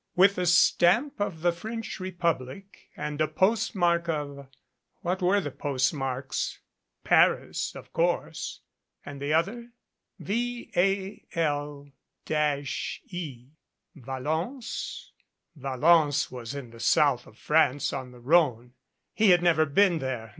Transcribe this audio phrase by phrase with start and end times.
[0.15, 4.47] With a stamp of the French Republic and a postmark of
[5.01, 6.57] What were the postmarks?
[7.03, 7.75] Paris.
[7.75, 8.61] Of course.
[9.05, 9.73] And the other?
[10.17, 11.91] VAL
[12.57, 13.51] E?
[13.95, 15.11] Valence?
[15.55, 18.73] Valence was in the South of France on the Rhone.
[19.13, 20.29] He had never been there.